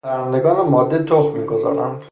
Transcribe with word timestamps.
پرندگان 0.03 0.69
ماده 0.69 1.03
تخم 1.03 1.39
میگذارند. 1.39 2.05